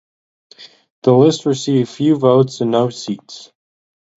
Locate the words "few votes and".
1.89-2.71